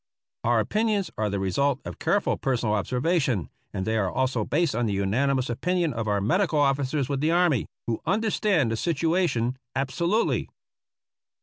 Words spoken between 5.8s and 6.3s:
of our